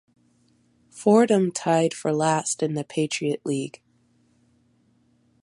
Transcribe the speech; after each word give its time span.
Fordham 0.89 1.51
tied 1.51 1.93
for 1.93 2.11
last 2.11 2.63
in 2.63 2.73
the 2.73 2.83
Patriot 2.83 3.45
League. 3.45 3.81